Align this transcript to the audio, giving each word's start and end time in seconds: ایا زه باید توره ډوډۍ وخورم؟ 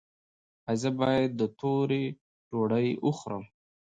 ایا 0.67 0.79
زه 0.81 0.89
باید 0.99 1.37
توره 1.59 2.03
ډوډۍ 2.49 2.87
وخورم؟ 3.05 3.43